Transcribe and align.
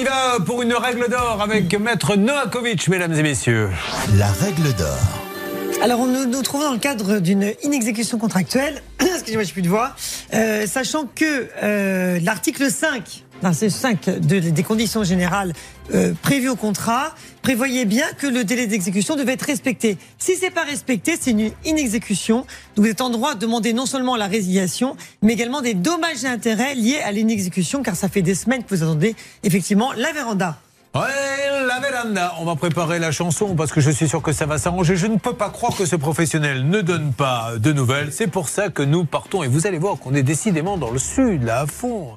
y 0.00 0.04
va 0.04 0.38
pour 0.44 0.62
une 0.62 0.74
règle 0.74 1.08
d'or 1.08 1.40
avec 1.42 1.74
Maître 1.78 2.14
Noakovic, 2.14 2.88
mesdames 2.88 3.14
et 3.14 3.22
messieurs. 3.22 3.70
La 4.16 4.30
règle 4.30 4.74
d'or. 4.74 4.98
Alors, 5.82 6.06
nous 6.06 6.26
nous 6.26 6.42
trouvons 6.42 6.64
dans 6.64 6.72
le 6.72 6.78
cadre 6.78 7.18
d'une 7.18 7.54
inexécution 7.62 8.18
contractuelle, 8.18 8.82
excusez-moi, 9.00 9.42
j'ai 9.42 9.52
plus 9.52 9.62
de 9.62 9.68
voix, 9.68 9.94
euh, 10.34 10.66
sachant 10.66 11.06
que 11.06 11.48
euh, 11.62 12.20
l'article 12.22 12.70
5, 12.70 13.24
l'article 13.42 13.70
5 13.70 14.04
de- 14.20 14.38
des 14.40 14.62
conditions 14.62 15.02
générales 15.04 15.52
euh, 15.94 16.12
prévues 16.22 16.48
au 16.50 16.56
contrat, 16.56 17.14
prévoyait 17.42 17.84
bien 17.84 18.06
que 18.18 18.26
le 18.26 18.44
délai 18.44 18.66
d'exécution 18.66 19.16
devait 19.16 19.32
être 19.32 19.46
respecté. 19.46 19.98
Si 20.18 20.36
c'est 20.36 20.50
pas 20.50 20.64
respecté, 20.64 21.16
c'est 21.20 21.30
une 21.32 21.50
inexécution. 21.64 22.46
Vous 22.76 22.86
êtes 22.86 23.00
en 23.00 23.10
droit 23.10 23.34
de 23.34 23.40
demander 23.40 23.72
non 23.72 23.86
seulement 23.86 24.16
la 24.16 24.26
résiliation, 24.26 24.96
mais 25.22 25.32
également 25.32 25.62
des 25.62 25.74
dommages 25.74 26.24
et 26.24 26.28
intérêts 26.28 26.74
liés 26.74 27.00
à 27.04 27.12
l'inexécution, 27.12 27.82
car 27.82 27.96
ça 27.96 28.08
fait 28.08 28.22
des 28.22 28.34
semaines 28.34 28.62
que 28.62 28.74
vous 28.74 28.82
attendez 28.82 29.16
effectivement 29.42 29.92
la 29.96 30.12
véranda. 30.12 30.58
Ouais, 30.92 31.02
la 31.68 31.78
véranda. 31.78 32.34
On 32.40 32.44
va 32.44 32.56
préparer 32.56 32.98
la 32.98 33.12
chanson 33.12 33.54
parce 33.54 33.70
que 33.70 33.80
je 33.80 33.90
suis 33.92 34.08
sûr 34.08 34.22
que 34.22 34.32
ça 34.32 34.44
va 34.46 34.58
s'arranger. 34.58 34.96
Je 34.96 35.06
ne 35.06 35.18
peux 35.18 35.34
pas 35.34 35.48
croire 35.48 35.76
que 35.76 35.86
ce 35.86 35.94
professionnel 35.94 36.68
ne 36.68 36.80
donne 36.80 37.12
pas 37.12 37.52
de 37.58 37.72
nouvelles. 37.72 38.12
C'est 38.12 38.26
pour 38.26 38.48
ça 38.48 38.70
que 38.70 38.82
nous 38.82 39.04
partons 39.04 39.44
et 39.44 39.48
vous 39.48 39.68
allez 39.68 39.78
voir 39.78 39.98
qu'on 39.98 40.14
est 40.14 40.24
décidément 40.24 40.76
dans 40.78 40.90
le 40.90 40.98
sud, 40.98 41.44
là, 41.44 41.60
à 41.60 41.66
fond. 41.68 42.16